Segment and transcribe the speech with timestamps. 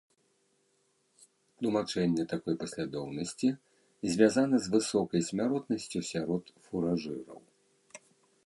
[1.57, 3.49] Тлумачэнне такой паслядоўнасці
[4.15, 7.39] звязана з высокай смяротнасцю сярод фуражыраў.